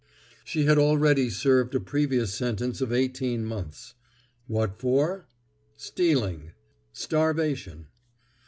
[0.43, 3.93] She had already served a previous sentence of eighteen months.
[4.47, 5.27] What for?
[5.77, 6.53] Stealing.
[6.91, 7.85] Starvation.